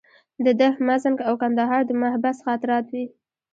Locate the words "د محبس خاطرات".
1.85-2.85